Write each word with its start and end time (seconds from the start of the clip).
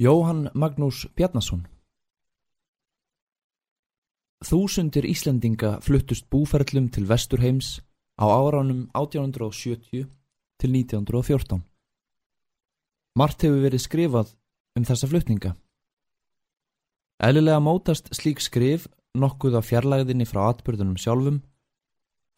Jóhann 0.00 0.48
Magnús 0.56 1.04
Bjarnason 1.12 1.66
Þúsundir 4.40 5.04
Íslendinga 5.04 5.82
fluttust 5.84 6.30
búferlum 6.32 6.86
til 6.88 7.04
Vesturheims 7.04 7.82
á 8.16 8.24
áránum 8.24 8.86
1870 8.96 10.08
til 10.56 10.72
1914. 10.72 11.60
Mart 13.20 13.44
hefur 13.44 13.60
verið 13.60 13.84
skrifað 13.84 14.32
um 14.80 14.88
þessa 14.88 15.12
flutninga. 15.12 15.52
Eðlilega 17.20 17.60
mótast 17.60 18.08
slík 18.16 18.40
skrif 18.40 18.88
nokkuð 19.12 19.60
af 19.60 19.68
fjarlæðinni 19.68 20.24
frá 20.24 20.46
atbyrðunum 20.48 20.96
sjálfum 20.96 21.42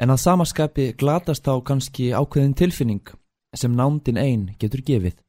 en 0.02 0.10
að 0.10 0.24
samaskapi 0.26 0.90
glatast 0.98 1.46
á 1.46 1.54
kannski 1.62 2.10
ákveðin 2.10 2.58
tilfinning 2.58 3.14
sem 3.54 3.78
nándin 3.78 4.18
einn 4.18 4.50
getur 4.58 4.82
gefið. 4.82 5.23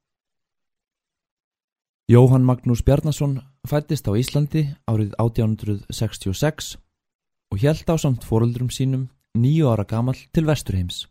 Jóhann 2.05 2.43
Magnús 2.45 2.83
Bjarnason 2.85 3.39
fættist 3.65 4.05
á 4.05 4.13
Íslandi 4.13 4.61
árið 4.85 5.15
1866 5.17 6.75
og 7.49 7.57
hjælt 7.57 7.89
á 7.89 7.97
samt 7.97 8.21
fóruldrum 8.21 8.69
sínum 8.69 9.07
nýju 9.33 9.71
ára 9.73 9.87
gamal 9.89 10.13
til 10.29 10.45
Vesturheims. 10.45 11.07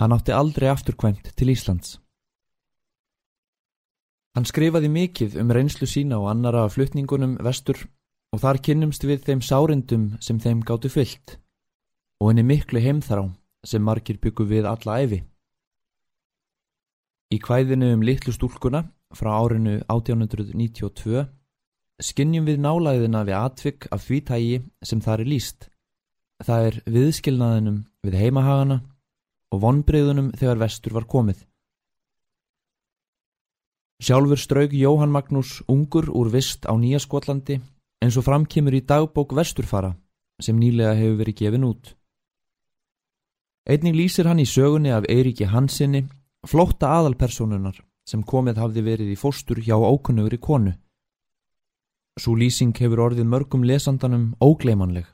Hann 0.00 0.16
átti 0.16 0.32
aldrei 0.32 0.72
afturkvæmt 0.72 1.28
til 1.36 1.52
Íslands. 1.52 2.00
Hann 4.32 4.48
skrifaði 4.48 4.88
mikið 4.88 5.36
um 5.42 5.52
reynslu 5.52 5.84
sína 5.84 6.16
og 6.16 6.30
annara 6.32 6.64
flutningunum 6.72 7.36
vestur 7.44 7.84
og 8.32 8.40
þar 8.40 8.62
kynnumst 8.64 9.04
við 9.04 9.26
þeim 9.28 9.44
sárindum 9.44 10.06
sem 10.24 10.40
þeim 10.40 10.64
gáttu 10.64 10.88
fyllt 10.88 11.36
og 12.16 12.32
henni 12.32 12.48
miklu 12.48 12.80
heimþrá 12.80 13.28
sem 13.60 13.84
margir 13.84 14.16
byggu 14.24 14.48
við 14.48 14.64
alla 14.72 15.02
æfi. 15.04 15.20
Í 17.30 17.38
kvæðinu 17.38 17.92
um 17.94 18.00
litlu 18.02 18.32
stúlkuna 18.34 18.82
frá 19.14 19.30
árinu 19.38 19.76
1892 19.86 21.28
skinnjum 22.02 22.48
við 22.48 22.58
nálaðina 22.64 23.22
við 23.28 23.36
atvik 23.38 23.86
af 23.94 24.02
því 24.02 24.18
tægi 24.26 24.56
sem 24.82 25.02
það 25.04 25.22
er 25.22 25.30
líst. 25.30 25.68
Það 26.42 26.66
er 26.70 26.80
viðskilnaðinum 26.96 27.78
við 28.06 28.18
heimahagana 28.18 28.80
og 29.54 29.62
vonbreyðunum 29.62 30.32
þegar 30.40 30.62
vestur 30.64 30.96
var 30.96 31.06
komið. 31.06 31.46
Sjálfur 34.00 34.40
strauk 34.40 34.72
Jóhann 34.72 35.12
Magnús 35.12 35.60
ungur 35.68 36.08
úr 36.10 36.30
vist 36.32 36.64
á 36.66 36.72
Nýja 36.74 36.98
Skotlandi 36.98 37.60
eins 38.00 38.16
og 38.16 38.24
framkymur 38.26 38.74
í 38.74 38.82
dagbók 38.82 39.36
vesturfara 39.36 39.92
sem 40.40 40.56
nýlega 40.56 40.96
hefur 40.96 41.20
verið 41.20 41.42
gefin 41.44 41.66
út. 41.68 41.92
Einning 43.68 43.94
lýsir 43.94 44.26
hann 44.26 44.40
í 44.40 44.48
sögunni 44.48 44.90
af 44.90 45.04
Eiríki 45.06 45.46
Hansinni 45.46 46.08
flótta 46.48 46.90
aðalpersonunar 46.98 47.80
sem 48.08 48.22
komið 48.26 48.60
hafði 48.62 48.84
verið 48.86 49.12
í 49.14 49.18
fóstur 49.18 49.60
hjá 49.62 49.76
ókunnugri 49.76 50.40
konu. 50.40 50.74
Svo 52.20 52.34
lýsing 52.36 52.74
hefur 52.76 53.04
orðið 53.06 53.28
mörgum 53.30 53.64
lesandanum 53.64 54.32
ógleimanleg. 54.42 55.06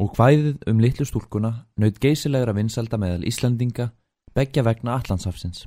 Og 0.00 0.12
hvæðið 0.16 0.66
um 0.70 0.80
litlu 0.80 1.06
stúlkuna 1.08 1.52
naut 1.80 2.00
geysilegra 2.00 2.54
vinselda 2.56 2.98
meðal 3.00 3.24
Íslandinga 3.28 3.90
begja 4.36 4.64
vegna 4.66 4.98
Allandsafsins. 4.98 5.64